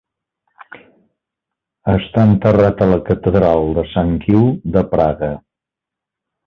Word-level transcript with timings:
Està 1.93 2.25
enterrat 2.31 2.83
a 2.87 2.89
la 2.95 2.99
catedral 3.11 3.71
de 3.79 3.87
Sant 3.95 4.19
Guiu 4.27 4.51
de 4.79 4.89
Praga. 4.97 5.35